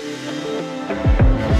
[0.00, 1.53] Hvem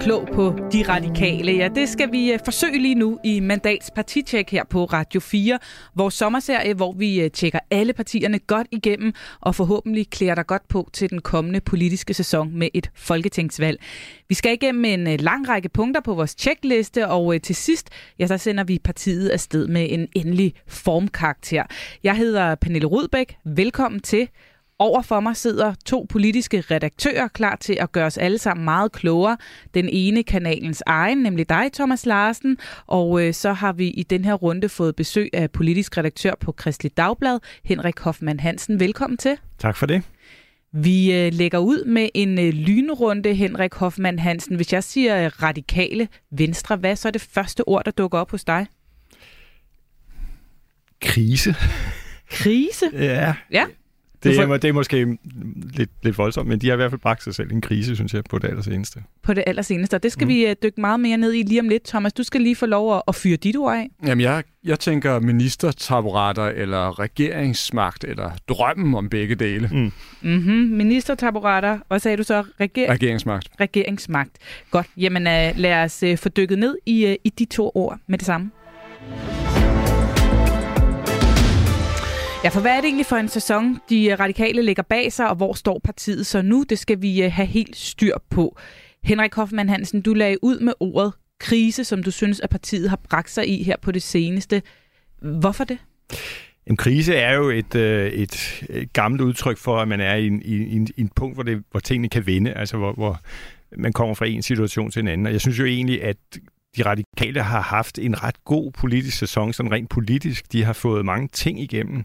[0.00, 1.52] klog på de radikale?
[1.52, 5.58] Ja, det skal vi øh, forsøge lige nu i Mandats partitjek her på Radio 4.
[5.94, 10.68] Vores sommerserie, hvor vi øh, tjekker alle partierne godt igennem og forhåbentlig klæder dig godt
[10.68, 13.82] på til den kommende politiske sæson med et folketingsvalg.
[14.28, 17.88] Vi skal igennem en øh, lang række punkter på vores tjekliste, og til sidst,
[18.18, 21.62] ja, så sender vi partiet afsted med en endelig formkarakter.
[22.04, 23.36] Jeg hedder Pernille Rudbæk.
[23.44, 24.28] Velkommen til.
[24.82, 28.92] Over for mig sidder to politiske redaktører klar til at gøre os alle sammen meget
[28.92, 29.36] klogere.
[29.74, 34.24] Den ene kanalens egen, nemlig dig, Thomas Larsen, og øh, så har vi i den
[34.24, 38.80] her runde fået besøg af politisk redaktør på Kristelig Dagblad, Henrik Hoffmann Hansen.
[38.80, 39.36] Velkommen til.
[39.58, 40.02] Tak for det.
[40.72, 44.56] Vi øh, lægger ud med en øh, lynrunde, Henrik Hoffmann Hansen.
[44.56, 48.30] Hvis jeg siger øh, radikale venstre, hvad så er det første ord, der dukker op
[48.30, 48.66] hos dig?
[51.00, 51.54] Krise.
[52.30, 52.86] Krise?
[52.92, 53.34] Ja.
[53.50, 53.64] Ja.
[54.22, 55.18] Det er, det er måske
[55.76, 58.14] lidt, lidt voldsomt, men de har i hvert fald bragt sig selv en krise, synes
[58.14, 59.02] jeg, på det allerseneste.
[59.22, 60.28] På det allerseneste, og det skal mm.
[60.28, 61.84] vi uh, dykke meget mere ned i lige om lidt.
[61.84, 63.90] Thomas, du skal lige få lov at, at fyre dit ord af.
[64.06, 69.70] Jamen, jeg, jeg tænker ministertaburetter, eller regeringsmagt, eller drømmen om begge dele.
[69.72, 69.92] Mm.
[70.22, 70.54] Mm-hmm.
[70.54, 72.44] Ministertaburetter, hvad sagde du så?
[72.60, 73.48] Reger- Regeringsmagt.
[73.60, 74.38] Regeringsmagt.
[74.70, 78.18] Godt, jamen uh, lad os uh, få dykket ned i, i de to ord med
[78.18, 78.50] det samme.
[82.44, 85.36] Ja, for hvad er det egentlig for en sæson, de radikale lægger bag sig, og
[85.36, 86.64] hvor står partiet så nu?
[86.68, 88.58] Det skal vi øh, have helt styr på.
[89.04, 93.00] Henrik Hoffmann Hansen, du lagde ud med ordet krise, som du synes, at partiet har
[93.10, 94.62] bragt sig i her på det seneste.
[95.22, 95.78] Hvorfor det?
[96.66, 100.26] En krise er jo et, øh, et, et gammelt udtryk for, at man er i
[100.26, 103.20] en, i en, i en punkt, hvor, det, hvor tingene kan vende, altså hvor, hvor
[103.76, 105.26] man kommer fra en situation til en anden.
[105.26, 106.16] Og jeg synes jo egentlig, at
[106.76, 110.52] de radikale har haft en ret god politisk sæson, sådan rent politisk.
[110.52, 112.04] De har fået mange ting igennem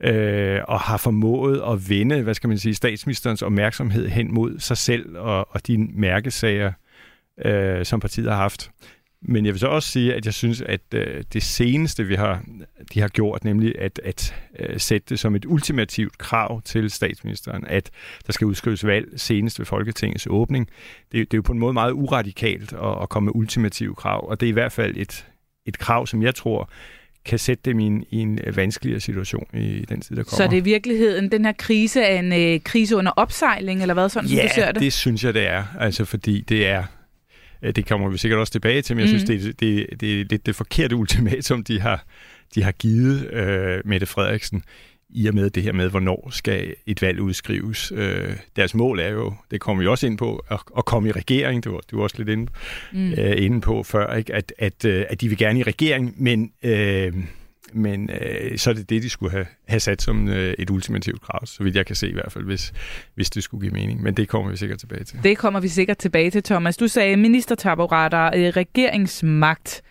[0.00, 4.76] øh, og har formået at vende, hvad skal man sige, statsministerens opmærksomhed hen mod sig
[4.76, 6.72] selv og, og de mærkesager,
[7.44, 8.70] øh, som partiet har haft.
[9.22, 12.42] Men jeg vil så også sige, at jeg synes, at øh, det seneste, vi har,
[12.94, 17.64] de har gjort, nemlig at, at øh, sætte det som et ultimativt krav til statsministeren,
[17.66, 17.90] at
[18.26, 20.68] der skal udskrives valg senest ved Folketingets åbning,
[21.12, 24.28] det, det er jo på en måde meget uradikalt at, at komme med ultimative krav,
[24.28, 25.26] og det er i hvert fald et,
[25.66, 26.70] et krav, som jeg tror
[27.24, 30.36] kan sætte dem i en, i en vanskeligere situation i den tid, der kommer.
[30.36, 33.94] Så det er i virkeligheden, den her krise er en øh, krise under opsejling, eller
[33.94, 34.82] hvad, sådan ja, som du ser det?
[34.82, 35.64] det synes jeg, det er.
[35.78, 36.84] Altså, fordi det er
[37.62, 39.18] det kommer vi sikkert også tilbage til, men jeg mm.
[39.18, 42.04] synes, det, det, det er lidt det forkerte ultimatum, de har,
[42.54, 44.62] de har givet øh, Mette Frederiksen
[45.10, 47.92] i og med det her med, hvornår skal et valg udskrives.
[47.94, 51.12] Øh, deres mål er jo, det kommer vi også ind på, at, at komme i
[51.12, 52.52] regering, det var du var også lidt inde,
[52.92, 53.12] mm.
[53.12, 54.34] øh, inde på før, ikke?
[54.34, 56.52] At, at, øh, at de vil gerne i regering, men...
[56.62, 57.12] Øh,
[57.72, 61.22] men øh, så er det det, de skulle have, have sat som øh, et ultimativt
[61.22, 62.72] krav, så vidt jeg kan se i hvert fald, hvis,
[63.14, 64.02] hvis det skulle give mening.
[64.02, 65.18] Men det kommer vi sikkert tilbage til.
[65.22, 66.76] Det kommer vi sikkert tilbage til, Thomas.
[66.76, 69.82] Du sagde ministertaburetter, øh, regeringsmagt.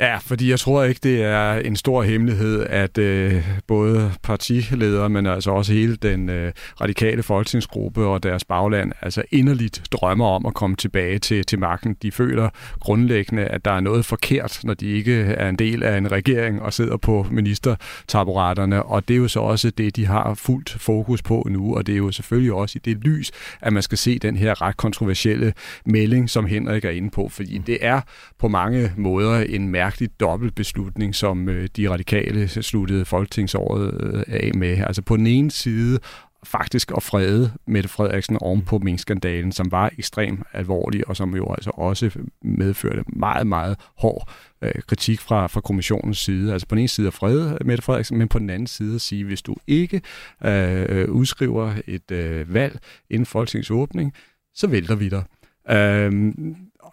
[0.00, 5.26] Ja, fordi jeg tror ikke, det er en stor hemmelighed, at øh, både partiledere, men
[5.26, 10.54] altså også hele den øh, radikale folketingsgruppe og deres bagland, altså inderligt drømmer om at
[10.54, 11.96] komme tilbage til, til magten.
[12.02, 12.48] De føler
[12.80, 16.62] grundlæggende, at der er noget forkert, når de ikke er en del af en regering
[16.62, 21.22] og sidder på ministertaburetterne, og det er jo så også det, de har fuldt fokus
[21.22, 23.30] på nu, og det er jo selvfølgelig også i det lys,
[23.60, 25.52] at man skal se den her ret kontroversielle
[25.86, 28.00] melding, som Henrik er inde på, fordi det er
[28.38, 34.50] på mange måder en mærke mærkelig dobbeltbeslutning, som øh, de radikale sluttede folketingsåret øh, af
[34.54, 34.78] med.
[34.78, 35.98] Altså på den ene side
[36.44, 41.52] faktisk at frede Mette Frederiksen oven på minkskandalen, som var ekstremt alvorlig, og som jo
[41.52, 42.10] altså også
[42.42, 44.30] medførte meget, meget hård
[44.62, 46.52] øh, kritik fra, fra kommissionens side.
[46.52, 49.00] Altså på den ene side at frede Mette Frederiksen, men på den anden side at
[49.00, 50.00] sige, hvis du ikke
[50.44, 52.78] øh, udskriver et øh, valg
[53.10, 54.12] inden folketingsåbning,
[54.54, 55.24] så vælter vi dig.
[55.70, 56.32] Øh,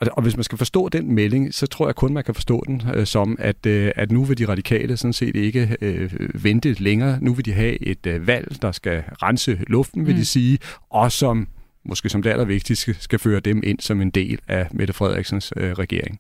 [0.02, 2.64] og, og hvis man skal forstå den melding, så tror jeg kun, man kan forstå
[2.68, 6.12] den øh, som, at, øh, at nu vil de radikale sådan set ikke øh,
[6.44, 7.18] vente længere.
[7.22, 10.20] Nu vil de have et øh, valg, der skal rense luften, vil mm.
[10.20, 10.60] de sige,
[10.90, 11.48] og som
[11.86, 15.72] måske som det allervigtigste skal føre dem ind som en del af Mette Frederiksens øh,
[15.72, 16.20] regering.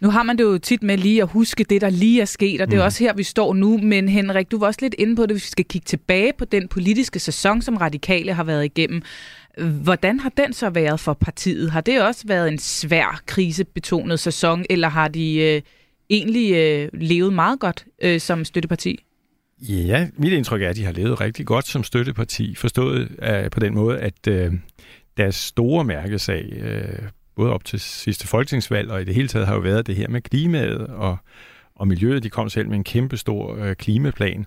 [0.00, 2.60] Nu har man det jo tit med lige at huske det, der lige er sket,
[2.60, 2.84] og det er mm.
[2.84, 3.78] også her, vi står nu.
[3.78, 6.44] Men Henrik, du var også lidt inde på det, hvis vi skal kigge tilbage på
[6.44, 9.02] den politiske sæson, som radikale har været igennem.
[9.58, 11.70] Hvordan har den så været for partiet?
[11.70, 15.62] Har det også været en svær krisebetonet sæson, eller har de øh,
[16.10, 19.04] egentlig øh, levet meget godt øh, som støtteparti?
[19.62, 23.60] Ja, mit indtryk er, at de har levet rigtig godt som støtteparti, forstået øh, på
[23.60, 24.52] den måde, at øh,
[25.16, 26.98] deres store mærkesag, øh,
[27.36, 30.08] både op til sidste folketingsvalg og i det hele taget, har jo været det her
[30.08, 31.16] med klimaet og,
[31.74, 32.22] og miljøet.
[32.22, 34.46] De kom selv med en kæmpe stor øh, klimaplan.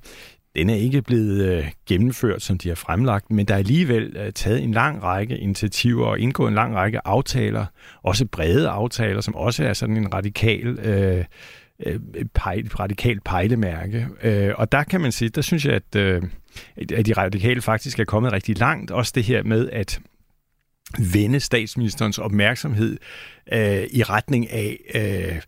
[0.55, 4.33] Den er ikke blevet øh, gennemført, som de har fremlagt, men der er alligevel øh,
[4.33, 7.65] taget en lang række initiativer og indgået en lang række aftaler,
[8.03, 10.67] også brede aftaler, som også er sådan en radikal...
[10.67, 11.25] øh,
[11.85, 11.99] øh
[12.33, 14.07] pejl, radikalt pejlemærke.
[14.23, 16.21] Øh, og der kan man sige, der synes jeg, at, øh,
[16.77, 18.91] at de radikale faktisk er kommet rigtig langt.
[18.91, 19.99] Også det her med at
[21.13, 22.97] vende statsministerens opmærksomhed
[23.53, 25.41] øh, i retning af øh,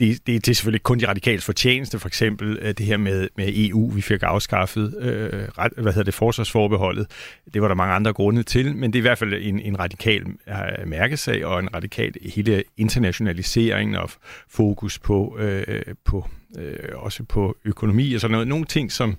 [0.00, 3.28] det, det, det er selvfølgelig kun de radikale fortjeneste, for eksempel øh, det her med,
[3.36, 7.06] med EU, vi fik afskaffet, øh, ret, hvad hedder det, forsvarsforbeholdet.
[7.54, 9.78] Det var der mange andre grunde til, men det er i hvert fald en, en
[9.78, 14.10] radikal øh, mærkesag og en radikal hele internationalisering og
[14.48, 16.28] fokus på, øh, på
[16.58, 18.48] øh, også på økonomi og sådan noget.
[18.48, 19.16] Nogle ting, som,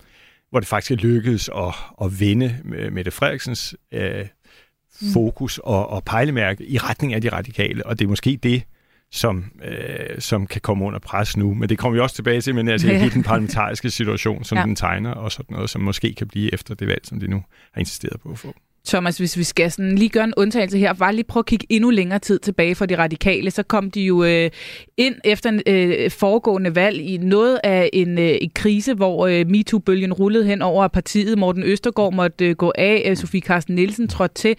[0.50, 2.57] hvor det faktisk er lykkedes at, at vende
[2.91, 4.25] Mette Frederiksens øh,
[5.13, 8.63] fokus og, og pejlemærke i retning af de radikale, og det er måske det,
[9.12, 11.54] som, øh, som kan komme under pres nu.
[11.54, 13.09] Men det kommer vi også tilbage til, men altså ja.
[13.13, 14.63] den parlamentariske situation, som ja.
[14.63, 17.44] den tegner, og sådan noget, som måske kan blive efter det valg, som de nu
[17.71, 18.54] har insisteret på at få.
[18.88, 21.66] Thomas, hvis vi skal sådan lige gøre en undtagelse her, bare lige prøve at kigge
[21.69, 24.50] endnu længere tid tilbage for de radikale, så kom de jo øh,
[24.98, 29.45] ind efter en øh, foregående valg i noget af en, øh, en krise, hvor øh,
[29.48, 31.38] MeToo-bølgen rullede hen over partiet.
[31.38, 34.56] Morten Østergaard måtte øh, gå af, øh, Sofie Carsten Nielsen trådte til.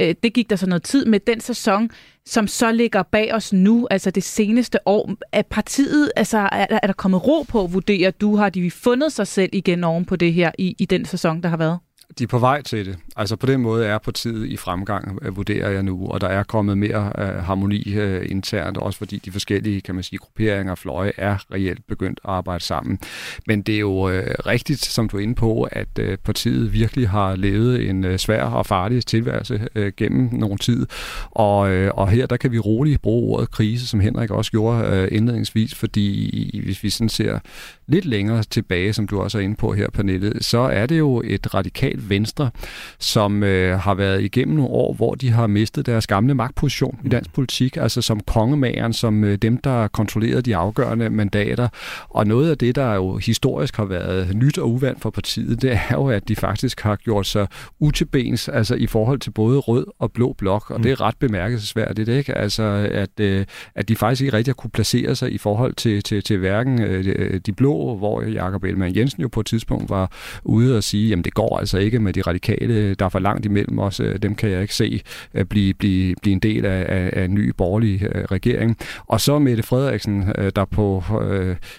[0.00, 1.90] Øh, det gik der så noget tid med den sæson,
[2.26, 5.10] som så ligger bag os nu, altså det seneste år.
[5.32, 8.36] Er partiet, altså er, er der kommet ro på, vurderer du?
[8.36, 11.48] Har de fundet sig selv igen oven på det her i, i den sæson, der
[11.48, 11.78] har været?
[12.18, 12.98] De er på vej til det.
[13.16, 16.42] Altså på den måde er partiet i fremgang, øh, vurderer jeg nu, og der er
[16.42, 20.78] kommet mere øh, harmoni øh, internt, også fordi de forskellige, kan man sige, grupperinger og
[20.78, 22.98] fløje er reelt begyndt at arbejde sammen.
[23.46, 27.08] Men det er jo øh, rigtigt, som du er inde på, at øh, partiet virkelig
[27.08, 30.86] har levet en øh, svær og farlig tilværelse øh, gennem nogle tid,
[31.30, 34.86] og, øh, og her der kan vi roligt bruge ordet krise, som Henrik også gjorde
[34.86, 37.38] øh, indledningsvis, fordi hvis vi sådan ser
[37.86, 41.22] lidt længere tilbage, som du også er inde på her, Pernille, så er det jo
[41.24, 42.50] et radikalt venstre,
[42.98, 47.08] som øh, har været igennem nogle år, hvor de har mistet deres gamle magtposition i
[47.08, 51.68] dansk politik, altså som kongemageren, som øh, dem, der kontrollerede de afgørende mandater.
[52.10, 55.72] Og noget af det, der jo historisk har været nyt og uvandt for partiet, det
[55.72, 57.46] er jo, at de faktisk har gjort sig
[57.80, 62.08] utilbens, altså i forhold til både rød og blå blok, og det er ret bemærkelsesværdigt,
[62.08, 62.34] ikke?
[62.34, 63.44] Altså, at, øh,
[63.74, 66.82] at de faktisk ikke rigtig har kunne placere sig i forhold til, til, til hverken
[66.82, 70.10] øh, de blå hvor Jakob Ellemann Jensen jo på et tidspunkt var
[70.44, 73.46] ude og sige, jamen det går altså ikke med de radikale, der er for langt
[73.46, 75.00] imellem os, øh, dem kan jeg ikke se
[75.34, 78.76] øh, blive, blive, blive en del af, af, af en ny borgerlig øh, regering.
[79.06, 80.24] Og så Mette Frederiksen,
[80.56, 81.04] der på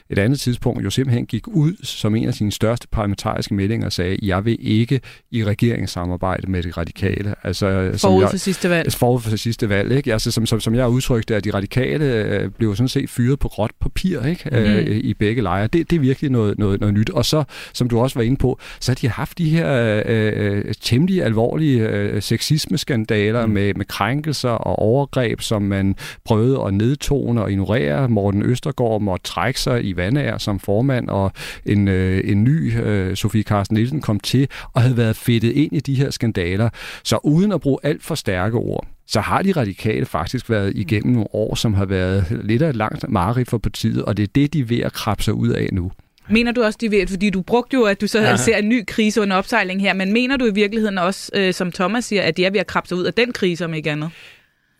[0.09, 3.91] et andet tidspunkt jo simpelthen gik ud som en af sine største parlamentariske meldinger og
[3.91, 5.01] sagde, jeg vil ikke
[5.31, 7.35] i regeringssamarbejde med de radikale.
[7.43, 8.93] Altså, forud for jeg, sidste valg.
[8.93, 10.13] Forud for sidste valg, ikke?
[10.13, 13.39] Altså, som, som, som jeg har udtrykt det, at de radikale blev sådan set fyret
[13.39, 14.49] på gråt papir ikke?
[14.51, 14.99] Mm.
[15.03, 15.67] i begge lejre.
[15.67, 17.09] Det, det er virkelig noget, noget, noget nyt.
[17.09, 17.43] Og så,
[17.73, 20.33] som du også var inde på, så har de haft de her øh,
[20.67, 23.51] øh, temmelig alvorlige øh, sexisme-skandaler mm.
[23.51, 25.95] med, med krænkelser og overgreb, som man
[26.25, 28.09] prøvede at nedtone og ignorere.
[28.09, 31.31] Morten Østergaard måtte trække sig i vandager som formand, og
[31.65, 35.73] en, øh, en ny øh, Sofie Carsten Nielsen kom til og havde været fedtet ind
[35.73, 36.69] i de her skandaler.
[37.03, 41.13] Så uden at bruge alt for stærke ord, så har de radikale faktisk været igennem
[41.13, 44.27] nogle år, som har været lidt af et langt mareridt for partiet, og det er
[44.35, 45.91] det, de er ved at krabbe sig ud af nu.
[46.29, 48.35] Mener du også, de ved, fordi du brugte jo, at du så ja.
[48.35, 51.71] ser en ny krise under opsejling her, men mener du i virkeligheden også, øh, som
[51.71, 53.91] Thomas siger, at de er ved at krabbe sig ud af den krise, om ikke
[53.91, 54.09] andet?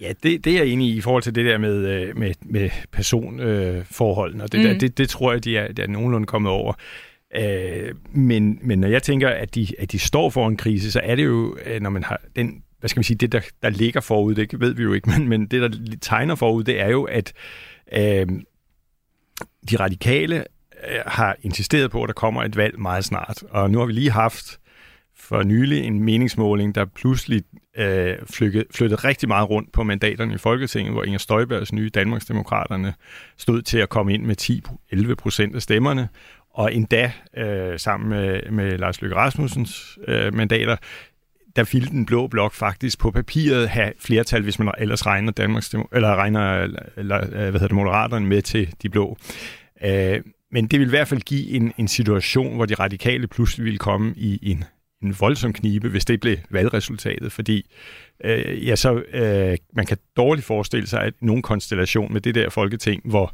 [0.01, 2.33] Ja, det, det er jeg enig i i forhold til det der med, øh, med,
[2.41, 4.65] med personforholdene, øh, og det, mm.
[4.65, 6.73] der, det, det tror jeg, de er, de er nogenlunde kommet over.
[7.35, 10.99] Øh, men, men når jeg tænker, at de, at de står for en krise, så
[11.03, 13.69] er det jo, øh, når man har den hvad skal man sige, det der, der
[13.69, 16.89] ligger forud, det ved vi jo ikke, men, men det der tegner forud, det er
[16.89, 17.33] jo, at
[17.93, 18.27] øh,
[19.69, 20.45] de radikale
[20.89, 23.43] Øh, har insisteret på, at der kommer et valg meget snart.
[23.49, 24.59] Og nu har vi lige haft
[25.19, 27.43] for nylig en meningsmåling, der pludselig
[27.77, 32.93] øh, flyttede, flyttede rigtig meget rundt på mandaterne i Folketinget, hvor Inger Støjbergs nye Danmarksdemokraterne
[33.37, 34.61] stod til at komme ind med
[35.11, 36.09] 10-11 procent af stemmerne,
[36.53, 40.75] og endda øh, sammen med, med Lars Løkke Rasmussens øh, mandater
[41.57, 45.75] der ville den blå blok faktisk på papiret have flertal, hvis man ellers regner Danmarks,
[45.91, 49.17] eller regner øh, eller, hvad hedder det, Moderaterne med til de blå.
[49.85, 53.65] Øh, men det vil i hvert fald give en, en situation, hvor de radikale pludselig
[53.65, 54.63] ville komme i en,
[55.03, 57.69] en voldsom knibe, hvis det blev valgresultatet, fordi
[58.23, 62.49] øh, ja, så, øh, man kan dårligt forestille sig, at nogen konstellation med det der
[62.49, 63.33] folketing, hvor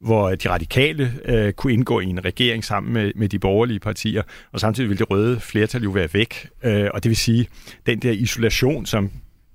[0.00, 4.22] hvor de radikale øh, kunne indgå i en regering sammen med, med de borgerlige partier,
[4.52, 6.48] og samtidig ville det røde flertal jo være væk.
[6.64, 7.48] Øh, og det vil sige,
[7.86, 9.10] den der isolation, som,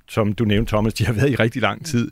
[0.10, 2.12] som du nævnte, Thomas, de har været i rigtig lang tid,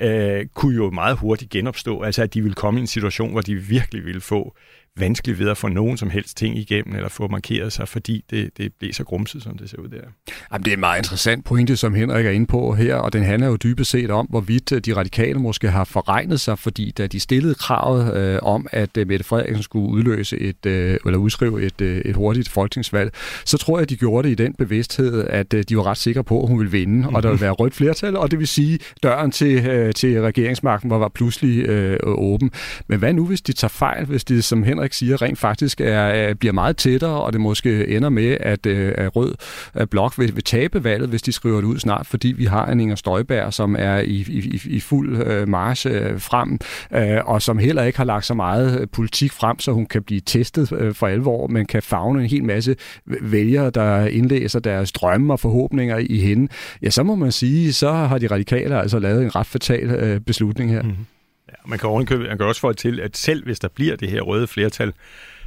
[0.00, 2.02] øh, kunne jo meget hurtigt genopstå.
[2.02, 4.56] Altså at de ville komme i en situation, hvor de virkelig ville få
[4.96, 8.58] vanskeligt ved at få nogen som helst ting igennem, eller få markeret sig, fordi det,
[8.58, 10.04] det blev så grumset, som det ser ud der.
[10.52, 13.22] Jamen, det er en meget interessant pointe, som Henrik er inde på her, og den
[13.22, 17.06] handler jo dybest set om, hvorvidt øh, de radikale måske har forregnet sig, fordi da
[17.06, 21.62] de stillede kravet øh, om, at øh, Mette Frederiksen skulle udløse et, øh, eller udskrive
[21.62, 23.10] et, øh, et hurtigt folketingsvalg,
[23.44, 25.96] så tror jeg, at de gjorde det i den bevidsthed, at øh, de var ret
[25.96, 27.14] sikre på, at hun ville vinde, mm-hmm.
[27.14, 30.90] og der ville være rødt flertal, og det vil sige, døren til, øh, til regeringsmagten
[30.90, 32.50] var, var pludselig øh, åben.
[32.88, 36.34] Men hvad nu, hvis de tager fejl, hvis de, som Henrik siger, rent faktisk er,
[36.34, 39.34] bliver meget tættere, og det måske ender med, at, øh, at Rød
[39.74, 42.66] at Blok vil, vil tabe valget, hvis de skriver det ud snart, fordi vi har
[42.66, 46.58] en Inger Støjberg, som er i, i, i fuld øh, march øh, frem,
[46.94, 50.02] øh, og som heller ikke har lagt så meget øh, politik frem, så hun kan
[50.02, 54.92] blive testet øh, for alvor, men kan fagne en hel masse vælgere, der indlæser deres
[54.92, 56.48] drømme og forhåbninger i hende.
[56.82, 60.20] Ja, så må man sige, så har de radikale altså lavet en ret fatal øh,
[60.20, 60.82] beslutning her.
[60.82, 61.06] Mm-hmm.
[61.48, 64.08] Ja, man kan, ovenkøbe, man kan også få til, at selv hvis der bliver det
[64.08, 64.92] her røde flertal,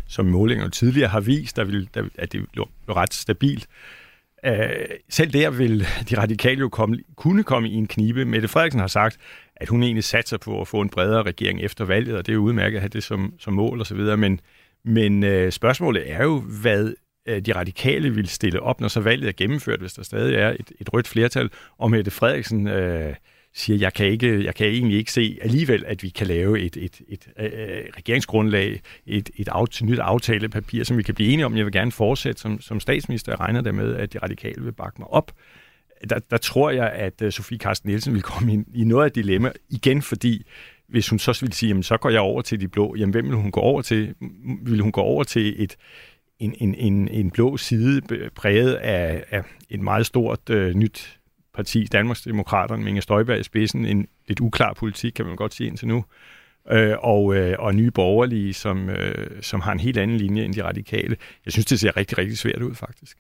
[0.08, 3.68] som målinger tidligere har vist, der vil, der, at det er ret stabilt,
[4.46, 4.70] øh,
[5.10, 8.26] selv der vil de radikale jo komme, kunne komme i en knibe.
[8.26, 9.18] Mette Frederiksen har sagt,
[9.56, 12.36] at hun egentlig satser på at få en bredere regering efter valget, og det er
[12.36, 14.40] jo udmærket at have det som, som mål osv., men,
[14.86, 16.94] men øh, spørgsmålet er jo, hvad
[17.26, 20.50] øh, de radikale vil stille op, når så valget er gennemført, hvis der stadig er
[20.50, 23.16] et, et rødt flertal, og Mette Frederiksen øh,
[23.56, 26.78] siger, jeg kan, ikke, jeg kan egentlig ikke se alligevel, at vi kan lave et,
[26.78, 31.46] et, et, et øh, regeringsgrundlag, et, et et nyt aftalepapir, som vi kan blive enige
[31.46, 31.58] om.
[31.58, 33.32] Jeg vil gerne fortsætte som, som statsminister.
[33.32, 35.32] Jeg regner der med, at de radikale vil bakke mig op.
[36.10, 39.12] Der, der tror jeg, at øh, Sofie Carsten Nielsen vil komme ind i noget af
[39.12, 40.46] dilemma igen, fordi
[40.88, 43.26] hvis hun så vil sige, jamen, så går jeg over til de blå, jamen hvem
[43.26, 44.16] vil hun gå over til?
[44.62, 45.76] Vil hun gå over til et,
[46.40, 48.02] en, en, en, en blå side
[48.36, 51.20] præget af, af et meget stort øh, nyt
[51.56, 55.68] parti, Danmarksdemokraterne, med Inger Støjberg i spidsen, en lidt uklar politik, kan man godt sige
[55.68, 56.06] indtil nu,
[56.72, 60.54] øh, og, øh, og nye borgerlige, som, øh, som har en helt anden linje end
[60.54, 61.18] de radikale.
[61.46, 63.18] Jeg synes, det ser rigtig, rigtig svært ud, faktisk.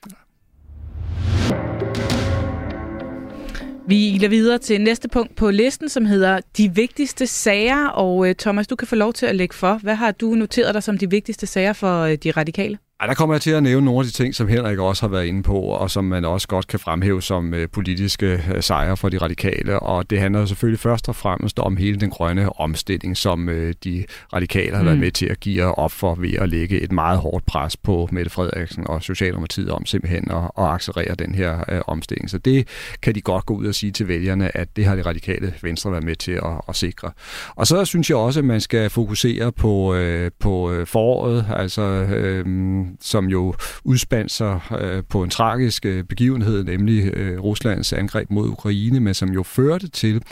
[3.87, 7.87] Vi iler videre til næste punkt på listen, som hedder De vigtigste sager.
[7.87, 9.79] Og øh, Thomas, du kan få lov til at lægge for.
[9.83, 12.77] Hvad har du noteret dig som de vigtigste sager for øh, de radikale?
[12.99, 15.07] Ej, der kommer jeg til at nævne nogle af de ting, som Henrik også har
[15.07, 18.97] været inde på, og som man også godt kan fremhæve som øh, politiske øh, sejre
[18.97, 19.79] for de radikale.
[19.79, 24.05] Og det handler selvfølgelig først og fremmest om hele den grønne omstilling, som øh, de
[24.33, 24.85] radikale har mm.
[24.85, 28.09] været med til at give op for ved at lægge et meget hårdt pres på
[28.11, 32.29] Mette Frederiksen og Socialdemokratiet om simpelthen at, at accelerere den her øh, omstilling.
[32.29, 32.67] Så det
[33.01, 35.91] kan de godt gå ud og sige til vælgerne, at det har de radikale venstre
[35.91, 37.11] været med til at, at sikre.
[37.55, 41.81] Og så synes jeg også, at man skal fokusere på, øh, på øh, foråret, altså
[41.81, 48.29] øh, som jo udspandt sig øh, på en tragisk øh, begivenhed, nemlig øh, Ruslands angreb
[48.29, 50.23] mod Ukraine, men som jo førte til,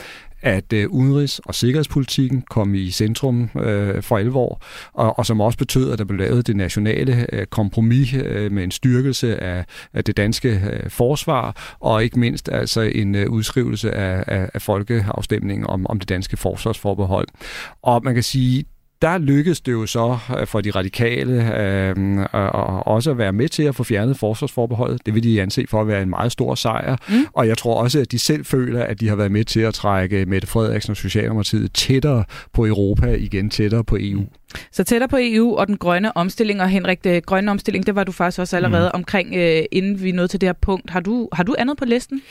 [0.44, 4.62] at øh, udenrigs- og sikkerhedspolitikken kom i centrum øh, for alvor,
[4.94, 8.64] og, og som også betød, at der blev lavet det nationale øh, kompromis øh, med
[8.64, 13.92] en styrkelse af, af det danske øh, forsvar, og ikke mindst altså en øh, udskrivelse
[13.92, 17.28] af, af, af folkeafstemningen om, om det danske forsvarsforbehold.
[17.82, 18.66] Og man kan sige,
[19.04, 23.50] der lykkedes det jo så øh, for de radikale øh, og også at være med
[23.50, 25.06] til at få fjernet forsvarsforbeholdet.
[25.06, 26.96] Det vil de anse for at være en meget stor sejr.
[27.10, 27.26] Mm.
[27.34, 29.74] Og jeg tror også, at de selv føler, at de har været med til at
[29.74, 34.26] trække Mette Frederiksen og Socialdemokratiet tættere på Europa, igen tættere på EU.
[34.72, 38.04] Så tættere på EU og den grønne omstilling, og Henrik, det grønne omstilling, det var
[38.04, 39.00] du faktisk også allerede mm.
[39.00, 40.90] omkring, øh, inden vi nåede til det her punkt.
[40.90, 42.22] Har du, har du andet på listen?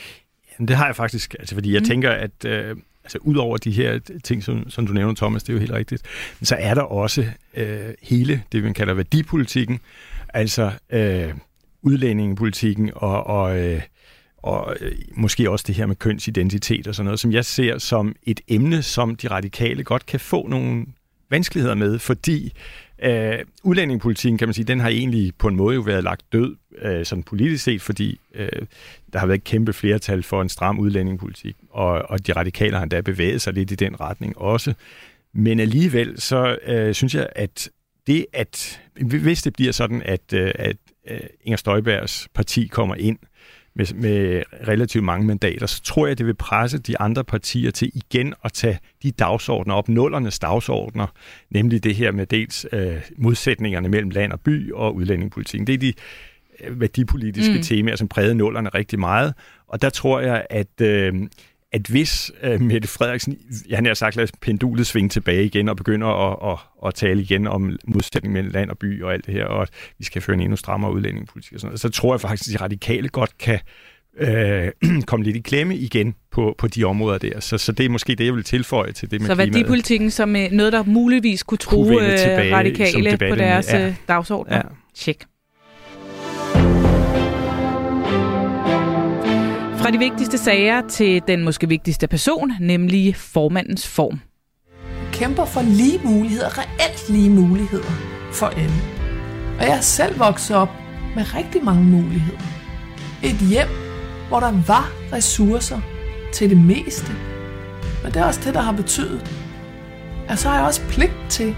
[0.59, 1.85] Jamen, det har jeg faktisk, altså, fordi jeg mm.
[1.85, 5.49] tænker, at øh, altså ud over de her ting, som, som du nævner, Thomas, det
[5.49, 6.03] er jo helt rigtigt,
[6.39, 9.79] men så er der også øh, hele det, man kalder værdipolitikken,
[10.33, 11.33] altså øh,
[11.81, 13.81] udlændingepolitikken og, og, øh,
[14.37, 18.15] og øh, måske også det her med kønsidentitet og sådan noget, som jeg ser som
[18.23, 20.85] et emne, som de radikale godt kan få nogle
[21.29, 22.53] vanskeligheder med, fordi
[23.03, 26.55] øh, udlændingepolitikken, kan man sige, den har egentlig på en måde jo været lagt død,
[26.81, 28.49] øh, sådan politisk set, fordi øh,
[29.13, 32.83] der har været et kæmpe flertal for en stram udlændingepolitik, og, og de radikale har
[32.83, 34.73] endda bevæget sig lidt i den retning også.
[35.33, 37.69] Men alligevel, så øh, synes jeg, at
[38.07, 43.17] det, at hvis det bliver sådan, at, øh, at øh, Inger Støjbergs parti kommer ind,
[43.75, 47.91] med, med relativt mange mandater, så tror jeg, det vil presse de andre partier til
[47.93, 51.07] igen at tage de dagsordner op, nullernes dagsordner,
[51.49, 55.67] nemlig det her med dels øh, modsætningerne mellem land og by og udlændingepolitikken.
[55.67, 55.93] Det er de
[56.63, 57.61] øh, værdipolitiske mm.
[57.61, 59.33] temaer, som prægede nullerne rigtig meget.
[59.67, 61.13] Og der tror jeg, at, øh,
[61.73, 63.37] at hvis øh, Mette Frederiksen,
[63.69, 67.21] ja, han har sagt, lad pendulet svinge tilbage igen og begynder at, at, at tale
[67.21, 70.21] igen om modsætning mellem land og by og alt det her, og at vi skal
[70.21, 73.09] føre en endnu strammere udlændingepolitik og sådan noget, så tror jeg faktisk, at de radikale
[73.09, 73.59] godt kan
[74.19, 74.71] øh,
[75.07, 77.39] komme lidt i klemme igen på, på de områder der.
[77.39, 80.35] Så, så det er måske det, jeg vil tilføje til det med Så værdipolitikken som
[80.35, 83.87] øh, noget, der muligvis kunne true øh, radikale på deres ja.
[83.87, 84.53] Øh, dagsorden?
[84.53, 84.61] Ja.
[84.95, 85.25] Tjek.
[89.83, 94.19] Fra de vigtigste sager til den måske vigtigste person, nemlig formandens form.
[95.11, 97.91] Kæmper for lige muligheder, reelt lige muligheder
[98.31, 98.73] for alle.
[99.59, 100.69] Og jeg er selv vokset op
[101.15, 102.39] med rigtig mange muligheder.
[103.23, 103.67] Et hjem,
[104.27, 105.79] hvor der var ressourcer
[106.33, 107.11] til det meste.
[108.03, 109.31] Men det er også det, der har betydet,
[110.29, 111.55] at så har jeg også pligt til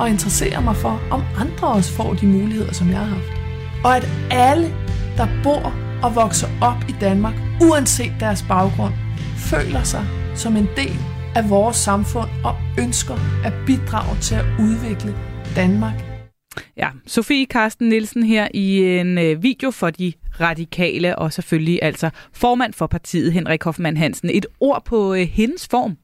[0.00, 3.32] at interessere mig for, om andre også får de muligheder, som jeg har haft.
[3.84, 4.74] Og at alle,
[5.16, 8.94] der bor og vokser op i Danmark, uanset deres baggrund,
[9.36, 10.98] føler sig som en del
[11.34, 15.14] af vores samfund og ønsker at bidrage til at udvikle
[15.56, 16.04] Danmark.
[16.76, 22.10] Ja, Sofie Karsten Nielsen her i en øh, video for de radikale, og selvfølgelig altså
[22.32, 24.30] formand for partiet, Henrik Hoffmann Hansen.
[24.30, 25.96] Et ord på øh, hendes form?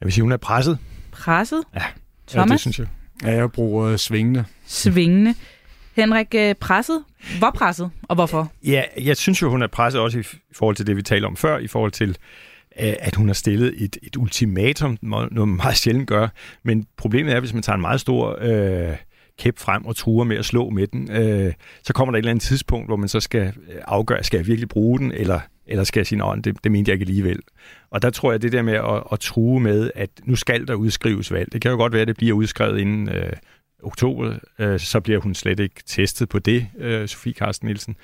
[0.00, 0.78] Jeg vil sige, hun er presset.
[1.12, 1.62] Presset?
[1.74, 1.82] Ja,
[2.28, 2.48] Thomas?
[2.48, 2.86] ja det synes jeg.
[3.22, 4.44] Ja, jeg bruger øh, svingende.
[4.66, 5.34] Svingende.
[5.96, 7.04] Henrik, øh, presset?
[7.38, 8.52] Hvor presset, og hvorfor?
[8.64, 10.22] Ja, jeg synes jo, hun er presset også i
[10.52, 12.08] forhold til det, vi talte om før, i forhold til,
[12.80, 16.28] øh, at hun har stillet et, et ultimatum, noget man meget sjældent gør.
[16.62, 18.96] Men problemet er, hvis man tager en meget stor øh,
[19.38, 22.30] kæp frem og truer med at slå med den, øh, så kommer der et eller
[22.30, 25.84] andet tidspunkt, hvor man så skal øh, afgøre, skal jeg virkelig bruge den, eller, eller
[25.84, 27.38] skal jeg sige, at det, det mente jeg ikke alligevel.
[27.90, 30.74] Og der tror jeg, det der med at, at true med, at nu skal der
[30.74, 33.08] udskrives valg, det kan jo godt være, at det bliver udskrevet inden...
[33.08, 33.32] Øh,
[33.86, 37.96] oktober, øh, så bliver hun slet ikke testet på det, øh, Sofie Karsten Nielsen.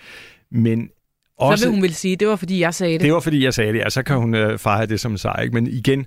[0.50, 0.90] Men
[1.38, 3.00] også, så vil hun vil sige, det var fordi jeg sagde det.
[3.00, 5.48] Det var fordi jeg sagde det, og så kan hun øh, fejre det som sejr.
[5.52, 6.06] Men igen,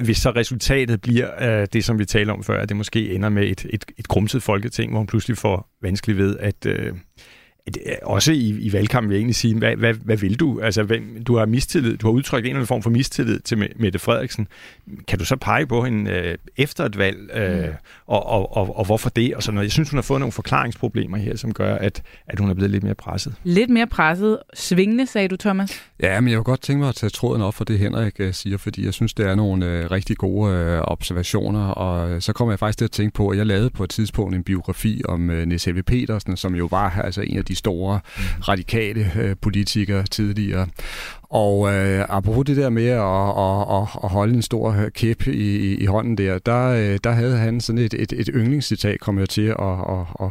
[0.00, 3.28] hvis så resultatet bliver øh, det, som vi taler om før, at det måske ender
[3.28, 6.92] med et, et, et grumset folketing, hvor hun pludselig får vanskeligt ved at, øh,
[8.02, 10.60] også i, i valgkampen vil jeg egentlig sige, hvad, hvad, hvad vil du?
[10.60, 13.70] Altså, hvad, du har mistillid, du har udtrykt en eller anden form for mistillid til
[13.76, 14.48] Mette Frederiksen.
[15.08, 17.72] Kan du så pege på hende øh, efter et valg, øh, mm.
[18.06, 19.34] og, og, og, og hvorfor det?
[19.34, 19.64] Og sådan noget.
[19.64, 22.70] Jeg synes, hun har fået nogle forklaringsproblemer her, som gør, at, at hun er blevet
[22.70, 23.34] lidt mere presset.
[23.44, 24.38] Lidt mere presset.
[24.54, 25.82] Svingende, sagde du, Thomas?
[26.02, 28.26] Ja, men jeg kunne godt tænke mig at tage tråden op for det, Henrik uh,
[28.32, 32.52] siger, fordi jeg synes, det er nogle uh, rigtig gode uh, observationer, og så kommer
[32.52, 35.28] jeg faktisk til at tænke på, at jeg lavede på et tidspunkt en biografi om
[35.28, 38.00] uh, Niels Helve Petersen, som jo var altså en af de store
[38.48, 40.66] radikale øh, politikere tidligere.
[41.22, 45.26] Og øh, apropos det der med at, at, at, at holde en stor øh, kæp
[45.26, 49.18] i, i hånden der, der, øh, der havde han sådan et, et, et yndlingscitat, kom
[49.18, 50.30] jeg til at, at, at,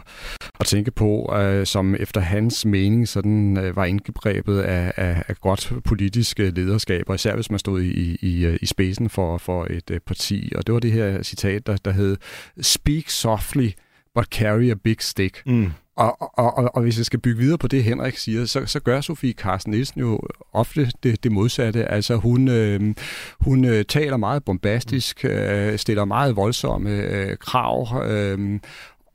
[0.59, 5.35] at tænke på, øh, som efter hans mening sådan øh, var indgrebet af, af, af
[5.35, 9.67] godt politisk lederskab, og især hvis man stod i, i, øh, i spidsen for, for
[9.69, 10.51] et øh, parti.
[10.55, 12.17] Og det var det her citat, der, der hed
[12.61, 13.69] Speak softly,
[14.15, 15.41] but carry a big stick.
[15.45, 15.71] Mm.
[15.97, 18.79] Og, og, og, og hvis jeg skal bygge videre på det, Henrik siger, så, så
[18.79, 20.19] gør Sofie Carsten Nielsen jo
[20.53, 21.85] ofte det, det modsatte.
[21.85, 22.95] Altså hun, øh,
[23.39, 28.59] hun øh, taler meget bombastisk, øh, stiller meget voldsomme øh, krav, øh,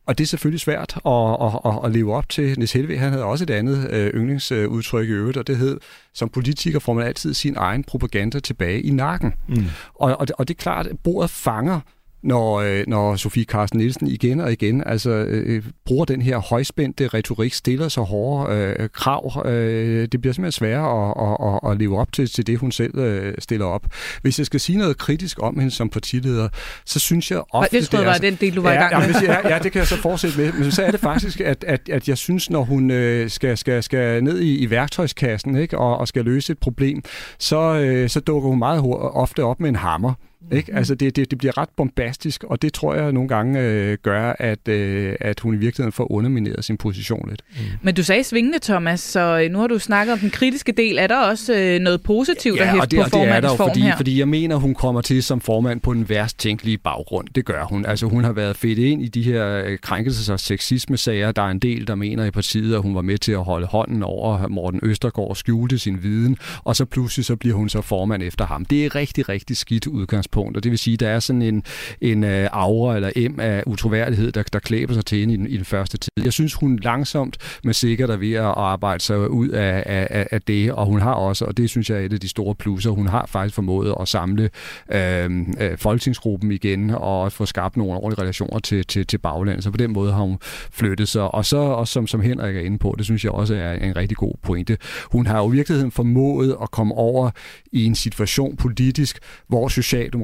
[0.07, 1.13] og det er selvfølgelig svært at,
[1.43, 2.59] at, at, at leve op til.
[2.59, 5.79] Niels Helve, han havde også et andet øh, yndlingsudtryk i øvrigt, og det hed,
[6.15, 9.35] som politiker får man altid sin egen propaganda tilbage i nakken.
[9.49, 9.65] Mm.
[9.95, 11.81] Og, og, det, og det er klart, at bordet fanger
[12.23, 17.09] når, øh, når Sofie Carsten Nielsen igen og igen altså, øh, bruger den her højspændte
[17.09, 19.47] retorik, stiller så hårde øh, krav.
[19.47, 22.99] Øh, det bliver simpelthen sværere at, at, at leve op til, til det, hun selv
[22.99, 23.87] øh, stiller op.
[24.23, 26.49] Hvis jeg skal sige noget kritisk om hende som partileder,
[26.87, 27.77] så synes jeg ofte...
[27.77, 29.15] Det skulle være altså, den del, du var ja, i gang med.
[29.23, 30.53] Ja, ja, det kan jeg så fortsætte med.
[30.53, 33.83] Men så er det faktisk, at, at, at jeg synes, når hun øh, skal, skal,
[33.83, 37.03] skal ned i, i værktøjskassen ikke, og, og skal løse et problem,
[37.39, 38.83] så, øh, så dukker hun meget
[39.15, 40.15] ofte op med en hammer.
[40.53, 40.75] Ikke?
[40.75, 44.37] Altså det, det, det bliver ret bombastisk, og det tror jeg nogle gange øh, gør,
[44.39, 47.43] at, øh, at hun i virkeligheden får undermineret sin position lidt.
[47.51, 47.63] Mm.
[47.83, 50.99] Men du sagde svingende, Thomas, så øh, nu har du snakket om den kritiske del.
[50.99, 53.69] Er der også øh, noget positivt ja, at hæfte på formandens det er der form
[53.71, 53.97] fordi, her?
[53.97, 57.29] fordi jeg mener, hun kommer til som formand på den værst tænkelige baggrund.
[57.35, 57.87] Det gør hun.
[57.87, 61.33] Altså hun har været fedt ind i de her øh, krænkelses- og sexisme-sager.
[61.33, 63.67] Der er en del, der mener i partiet, at hun var med til at holde
[63.67, 67.81] hånden over Morten Østergaard og skjulte sin viden, og så pludselig så bliver hun så
[67.81, 68.65] formand efter ham.
[68.65, 71.43] Det er rigtig, rigtig skidt udgangspunkt tidspunkt, og det vil sige, at der er sådan
[71.43, 71.63] en,
[72.01, 75.47] en øh, aura eller em af utroværdighed, der, der klæber sig til hende i den,
[75.47, 76.11] i den første tid.
[76.25, 80.43] Jeg synes, hun langsomt, men sikkert er ved at arbejde sig ud af, af, af
[80.43, 82.91] det, og hun har også, og det synes jeg er et af de store plusser,
[82.91, 84.51] hun har faktisk formået at samle
[84.93, 89.65] øh, øh, folketingsgruppen igen og få skabt nogle ordentlige relationer til, til, til baglandet.
[89.65, 90.39] Så på den måde har hun
[90.73, 91.35] flyttet sig.
[91.35, 93.97] Og så, og som, som Henrik er inde på, det synes jeg også er en
[93.97, 94.77] rigtig god pointe.
[95.13, 97.31] Hun har jo i virkeligheden formået at komme over
[97.73, 99.69] i en situation politisk, hvor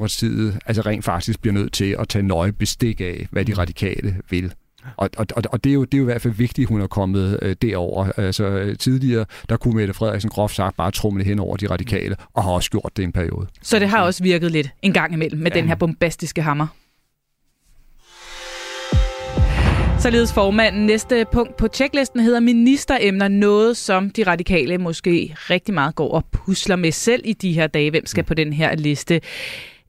[0.05, 4.17] Socialdemokratiet altså rent faktisk bliver nødt til at tage nøje bestik af, hvad de radikale
[4.31, 4.53] vil.
[4.97, 6.81] Og, og, og det, er jo, det er jo i hvert fald vigtigt, at hun
[6.81, 8.13] er kommet øh, derover.
[8.17, 12.43] Altså tidligere, der kunne Mette Frederiksen groft sagt bare trumle hen over de radikale, og
[12.43, 13.47] har også gjort det en periode.
[13.63, 15.61] Så det har også virket lidt en gang imellem med ja.
[15.61, 16.67] den her bombastiske hammer?
[19.99, 20.87] Således formanden.
[20.87, 23.29] Næste punkt på tjeklisten hedder ministeremner.
[23.29, 27.67] Noget, som de radikale måske rigtig meget går og pusler med selv i de her
[27.67, 27.91] dage.
[27.91, 29.21] Hvem skal på den her liste?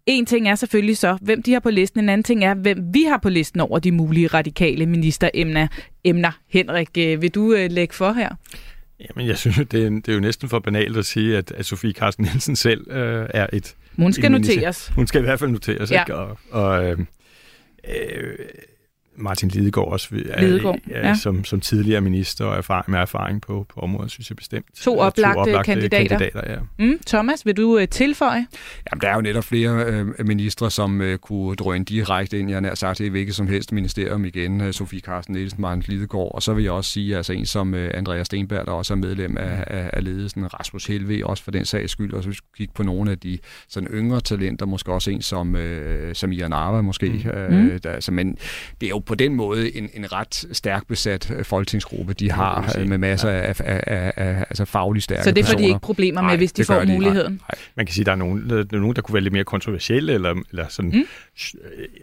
[0.07, 1.99] En ting er selvfølgelig så, hvem de har på listen.
[1.99, 5.67] En anden ting er, hvem vi har på listen over de mulige radikale ministeremner.
[6.03, 6.31] Emner.
[6.49, 8.29] Henrik, øh, vil du øh, lægge for her?
[8.99, 11.65] Jamen, jeg synes, det er, det er jo næsten for banalt at sige, at, at
[11.65, 13.75] Sofie Carsten Nielsen selv øh, er et...
[13.95, 14.91] Hun skal noteres.
[14.95, 16.01] Hun skal i hvert fald noteres, ja.
[16.01, 16.15] ikke?
[16.15, 16.99] Og, og øh,
[17.87, 18.35] øh,
[19.17, 20.07] Martin Lidegaard også,
[20.39, 21.15] Lidegaard, ja, ja.
[21.15, 24.65] Som, som tidligere minister og erfaring, med erfaring på, på området, synes jeg bestemt.
[24.75, 26.17] To oplagte, to oplagte kandidater.
[26.17, 26.85] kandidater ja.
[26.85, 28.47] mm, Thomas, vil du uh, tilføje?
[28.91, 32.61] Jamen, der er jo netop flere uh, ministre, som uh, kunne drøne direkte ind, jeg
[32.61, 34.61] har sagt, i hvilket som helst ministerium igen.
[34.61, 37.73] Uh, Sofie Carsten Nielsen, Martin Lidegaard, og så vil jeg også sige, altså en som
[37.73, 41.51] uh, Andreas Stenberg, der også er medlem af, af, af ledelsen, Rasmus Helve, også for
[41.51, 44.65] den sags skyld, og så hvis vi kigge på nogle af de sådan yngre talenter,
[44.65, 45.61] måske også en som, uh,
[46.13, 47.09] som Ian Arva, måske.
[47.49, 47.65] Mm.
[47.65, 48.37] Uh, der, altså, men
[48.81, 52.73] det er jo på den måde en, en ret stærk besat øh, folketingsgruppe, de har
[52.77, 53.37] ja, med masser ja.
[53.37, 56.37] af, af, af, af altså fagligt stærke Så det får de ikke problemer med, Nej,
[56.37, 56.93] hvis de får de.
[56.93, 57.33] muligheden?
[57.33, 57.59] Nej.
[57.75, 59.43] Man kan sige, at der er nogen, der, er nogen, der kunne være lidt mere
[59.43, 61.05] kontroversielle, eller, eller sådan mm.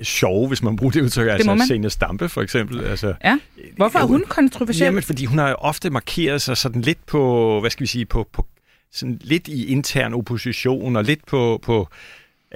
[0.03, 1.29] sjove, hvis man bruger det udtryk.
[1.29, 2.85] Altså Senior Stampe for eksempel.
[2.85, 3.39] Altså, ja.
[3.77, 4.85] Hvorfor er hun kontroversiel?
[4.85, 8.29] Jamen, fordi hun har ofte markeret sig sådan lidt på, hvad skal vi sige, på,
[8.33, 8.47] på
[8.93, 11.89] sådan lidt i intern opposition, og lidt på, på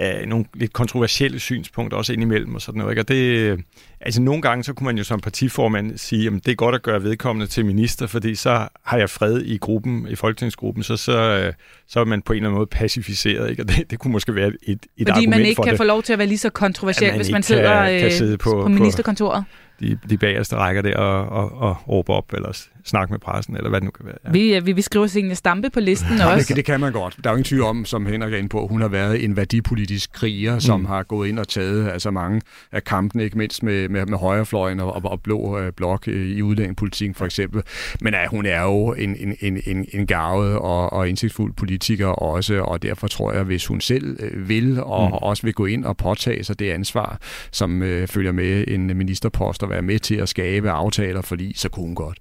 [0.01, 2.93] øh, nogle lidt kontroversielle synspunkter også indimellem og sådan noget.
[2.93, 3.03] Ikke?
[3.03, 3.65] Og det,
[4.01, 6.83] altså nogle gange, så kunne man jo som partiformand sige, at det er godt at
[6.83, 11.21] gøre vedkommende til minister, fordi så har jeg fred i gruppen, i folketingsgruppen, så, så,
[11.21, 11.53] øh,
[11.87, 13.51] så er man på en eller anden måde pacificeret.
[13.51, 13.63] Ikke?
[13.63, 15.79] Og det, det kunne måske være et, et fordi argument man ikke for kan det.
[15.79, 18.51] få lov til at være lige så kontroversiel, hvis man sidder kan, kan sidde på,
[18.51, 19.45] på ministerkontoret.
[19.49, 22.53] På, de, de bagerste rækker der og, og, og råbe op, eller
[22.85, 24.15] snakke med pressen, eller hvad det nu kan være.
[24.25, 24.31] Ja.
[24.31, 26.49] Vi, vi, vi skriver Signe Stampe på listen ja, også.
[26.49, 27.17] Det, det kan man godt.
[27.25, 29.37] Der er jo ingen tvivl om, som Henrik er inde på, hun har været en
[29.37, 30.87] værdipolitisk kriger, som mm.
[30.87, 32.41] har gået ind og taget altså mange
[32.73, 36.43] af kampene, ikke mindst med, med, med højrefløjen og, og, og blå øh, blok i
[36.43, 37.63] udlændingepolitikken for eksempel.
[38.01, 42.07] Men ja, hun er jo en, en, en, en, en gavet og, og indsigtsfuld politiker
[42.07, 45.13] også, og derfor tror jeg, hvis hun selv øh, vil, og mm.
[45.13, 47.19] også vil gå ind og påtage sig det ansvar,
[47.51, 51.69] som øh, følger med en ministerpost at være med til at skabe aftaler, fordi så
[51.69, 52.19] kunne hun godt.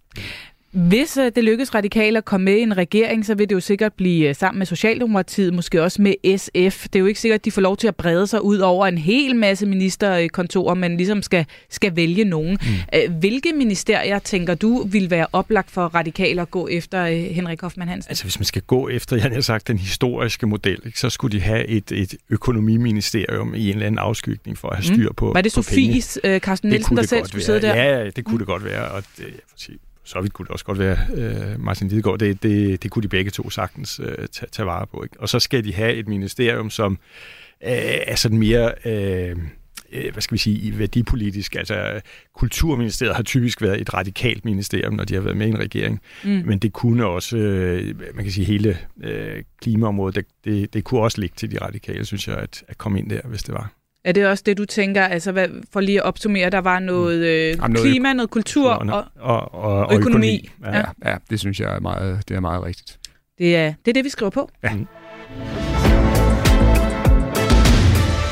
[0.72, 3.60] Hvis øh, det lykkes radikalt at komme med i en regering, så vil det jo
[3.60, 6.84] sikkert blive øh, sammen med Socialdemokratiet, måske også med SF.
[6.84, 8.88] Det er jo ikke sikkert, at de får lov til at brede sig ud over
[8.88, 12.58] en hel masse ministerkontorer, men ligesom skal, skal vælge nogen.
[12.62, 13.00] Mm.
[13.00, 17.90] Øh, hvilke ministerier tænker du vil være oplagt for radikale at gå efter Henrik Hoffmann
[17.90, 18.12] Hansen?
[18.12, 21.38] Altså hvis man skal gå efter, jeg har sagt, den historiske model, ikke, så skulle
[21.38, 24.96] de have et, et økonomiministerium i en eller anden afskygning for at have mm.
[24.96, 25.36] styr på mm.
[25.36, 27.76] Var det Sofies Carsten Nielsen, der selv skulle sidde der?
[27.76, 29.26] Ja, det kunne det godt være, og det,
[29.60, 29.78] jeg
[30.08, 33.08] så vidt kunne det også godt være øh, Martin Lidegaard, det, det, det kunne de
[33.08, 35.04] begge to sagtens øh, tage, tage vare på.
[35.04, 35.20] Ikke?
[35.20, 36.92] Og så skal de have et ministerium, som
[37.64, 37.70] øh,
[38.08, 38.74] er sådan mere...
[38.86, 39.38] Øh,
[39.92, 41.56] øh, hvad skal vi sige, værdipolitisk.
[41.56, 42.02] Altså,
[42.36, 46.02] Kulturministeriet har typisk været et radikalt ministerium, når de har været med i en regering.
[46.24, 46.44] Mm.
[46.46, 51.02] Men det kunne også, øh, man kan sige, hele øh, klimaområdet, det, det, det kunne
[51.02, 53.77] også ligge til de radikale, synes jeg, at, at komme ind der, hvis det var.
[54.08, 57.26] Er det også det, du tænker, altså hvad, for lige at opsummere, der var noget,
[57.26, 59.98] øh, Jamen, noget klima, noget kultur og, og, og, og, og økonomi?
[60.00, 60.50] økonomi.
[60.66, 60.78] Ja.
[60.78, 63.00] Ja, ja, det synes jeg er meget, det er meget rigtigt.
[63.38, 64.50] Det er, det er det, vi skriver på.
[64.64, 64.74] Ja.
[64.74, 64.88] Mm.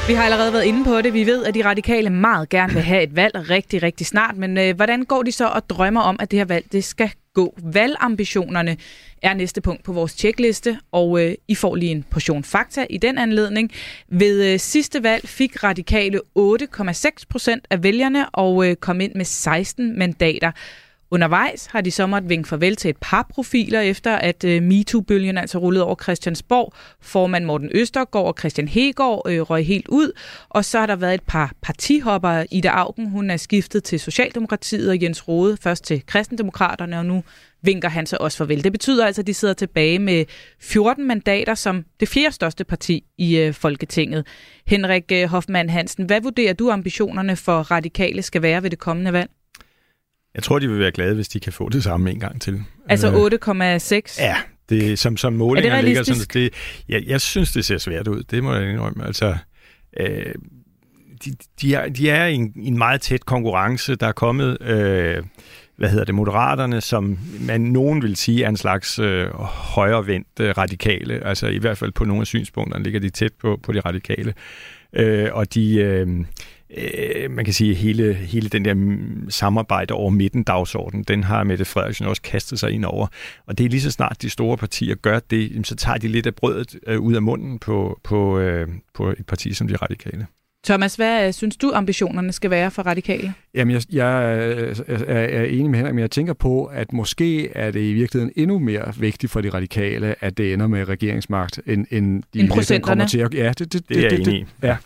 [0.07, 1.13] Vi har allerede været inde på det.
[1.13, 4.37] Vi ved, at de radikale meget gerne vil have et valg rigtig, rigtig snart.
[4.37, 7.09] Men øh, hvordan går de så og drømmer om, at det her valg det skal
[7.33, 7.53] gå?
[7.63, 8.77] Valgambitionerne
[9.25, 12.97] er næste punkt på vores tjekliste, og øh, I får lige en portion fakta i
[12.97, 13.71] den anledning.
[14.09, 19.25] Ved øh, sidste valg fik radikale 8,6 procent af vælgerne og øh, kom ind med
[19.25, 20.51] 16 mandater.
[21.11, 25.37] Undervejs har de så måttet vinke farvel til et par profiler, efter at øh, MeToo-bølgen
[25.37, 26.73] altså rullede over Christiansborg.
[27.01, 30.11] Formand Morten Østergaard og Christian Hegård øh, røg helt ud,
[30.49, 32.43] og så har der været et par partihopper.
[32.51, 37.23] Ida Augen, hun er skiftet til Socialdemokratiet, og Jens Rode først til Kristendemokraterne, og nu
[37.65, 38.63] vinker han så også farvel.
[38.63, 40.25] Det betyder altså, at de sidder tilbage med
[40.59, 44.27] 14 mandater som det fjerde største parti i øh, Folketinget.
[44.67, 49.13] Henrik øh, Hoffmann Hansen, hvad vurderer du ambitionerne for radikale skal være ved det kommende
[49.13, 49.29] valg?
[50.35, 52.63] Jeg tror, de vil være glade, hvis de kan få det samme en gang til.
[52.89, 53.29] Altså
[54.17, 54.23] 8,6?
[54.23, 54.35] Ja,
[54.69, 56.53] det, som, som målinger ligger sådan, det,
[56.89, 58.23] jeg, jeg synes, det ser svært ud.
[58.23, 59.05] Det må jeg indrømme.
[59.05, 59.37] Altså,
[59.99, 60.35] øh,
[61.25, 63.95] de, de, er, de er i en, en meget tæt konkurrence.
[63.95, 65.23] Der er kommet, øh,
[65.77, 69.27] hvad hedder det, Moderaterne, som man nogen vil sige er en slags øh,
[69.75, 71.27] højrevendt øh, radikale.
[71.27, 74.33] Altså i hvert fald på nogle af synspunkterne ligger de tæt på, på de radikale.
[74.93, 75.75] Øh, og de...
[75.75, 76.07] Øh,
[76.77, 78.97] øh, man kan sige, hele, hele den der
[79.29, 83.07] samarbejde over midten dagsorden, den har Mette Frederiksen også kastet sig ind over.
[83.47, 86.27] Og det er lige så snart de store partier gør det, så tager de lidt
[86.27, 90.27] af brødet øh, ud af munden på, på, øh, på et parti som de radikale.
[90.65, 93.33] Thomas, hvad øh, synes du ambitionerne skal være for radikale?
[93.55, 94.39] Jamen, jeg, jeg
[94.97, 98.33] er, er enig med Henrik, men jeg tænker på, at måske er det i virkeligheden
[98.35, 102.81] endnu mere vigtigt for de radikale, at det ender med regeringsmagt, end, end de end
[102.81, 103.33] kommer til at...
[103.33, 104.77] Ja, det, det, det, det er jeg det, enig det, Ja,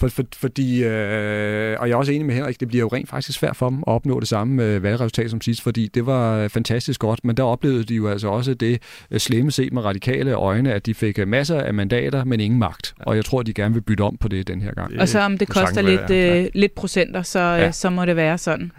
[0.00, 3.08] for, for, fordi, øh, og jeg er også enig med Henrik, det bliver jo rent
[3.08, 6.48] faktisk svært for dem at opnå det samme øh, valgresultat som sidst, fordi det var
[6.48, 10.32] fantastisk godt, men der oplevede de jo altså også det øh, slemme set med radikale
[10.32, 12.94] øjne, at de fik øh, masser af mandater, men ingen magt.
[12.98, 15.00] Og jeg tror, de gerne vil bytte om på det den her gang.
[15.00, 17.72] Og så om det koster lidt, øh, lidt procenter, så, ja.
[17.72, 18.72] så må det være sådan.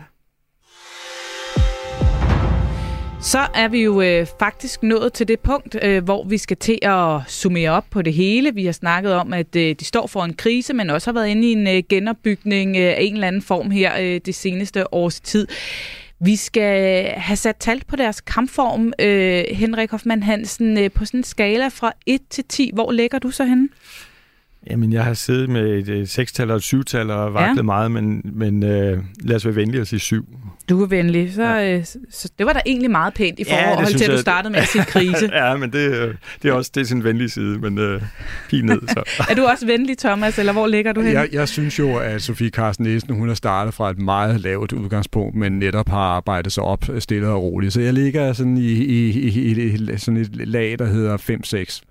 [3.22, 6.80] Så er vi jo øh, faktisk nået til det punkt, øh, hvor vi skal til
[6.82, 8.54] at summere op på det hele.
[8.54, 11.28] Vi har snakket om, at øh, de står for en krise, men også har været
[11.28, 14.94] inde i en øh, genopbygning øh, af en eller anden form her øh, det seneste
[14.94, 15.48] års tid.
[16.20, 21.20] Vi skal have sat tal på deres kampform, øh, Henrik Hoffmann Hansen, øh, på sådan
[21.20, 22.72] en skala fra 1 til 10.
[22.74, 23.70] Hvor ligger du så henne?
[24.70, 27.62] Jamen, jeg har siddet med et, et sekstal og et syvtal og vaklet ja.
[27.62, 30.26] meget, men, men øh, lad os være venlige og sige syv.
[30.70, 31.34] Du er venlig.
[31.34, 31.78] Så, ja.
[31.78, 34.52] øh, så det var da egentlig meget pænt i forhold ja, til, at du startede
[34.52, 35.30] med at sige krise.
[35.46, 38.02] ja, men det, øh, det er også det er sin venlige side, men øh,
[38.50, 38.82] pil ned.
[38.88, 39.04] Så.
[39.30, 41.14] er du også venlig, Thomas, eller hvor ligger du hen?
[41.14, 44.74] Jeg, jeg synes jo, at Sofie Carsten Nielsen, hun har startet fra et meget lavt
[44.74, 47.74] udgangspunkt, men netop har arbejdet sig op stille og roligt.
[47.74, 51.82] Så jeg ligger sådan i, i, i, i sådan et lag, der hedder 5-6.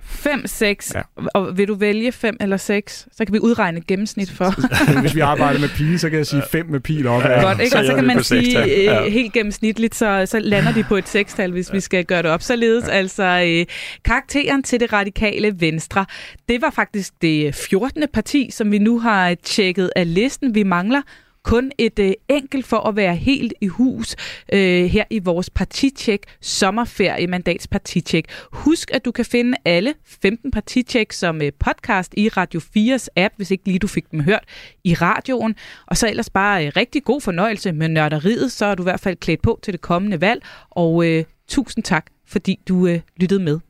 [0.87, 0.93] 5-6?
[0.95, 1.03] Ja.
[1.35, 3.09] Og vil du vælge 5 eller 6?
[3.13, 4.55] Så kan vi udregne gennemsnit for.
[5.01, 7.23] Hvis vi arbejder med pil, så kan jeg sige 5 med pil op.
[7.23, 7.43] Ja.
[7.43, 7.77] Godt, ikke?
[7.77, 9.09] Og så, så kan man sige øh, ja.
[9.09, 11.75] helt gennemsnitligt, så, så lander de på et sekstal, hvis ja.
[11.75, 12.43] vi skal gøre det op.
[12.43, 12.93] Således ja.
[12.93, 13.67] altså øh,
[14.05, 16.07] karakteren til det radikale venstre.
[16.49, 18.03] Det var faktisk det 14.
[18.13, 20.55] parti, som vi nu har tjekket af listen.
[20.55, 21.01] Vi mangler
[21.47, 24.17] kun et øh, enkelt for at være helt i hus
[24.53, 28.25] øh, her i vores partitjek sommerferie mandats partitjek.
[28.53, 33.35] Husk, at du kan finde alle 15 partitjek som øh, podcast i Radio 4's app,
[33.37, 34.45] hvis ikke lige du fik dem hørt
[34.85, 35.55] i radioen.
[35.87, 39.01] Og så ellers bare øh, rigtig god fornøjelse med nørderiet, så er du i hvert
[39.01, 40.43] fald klædt på til det kommende valg.
[40.71, 43.61] Og øh, tusind tak, fordi du øh, lyttede med.